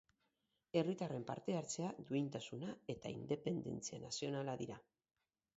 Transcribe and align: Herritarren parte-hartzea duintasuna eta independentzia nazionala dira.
Herritarren 0.79 1.25
parte-hartzea 1.27 1.91
duintasuna 2.09 2.73
eta 2.97 3.15
independentzia 3.21 4.03
nazionala 4.07 4.61
dira. 4.65 4.83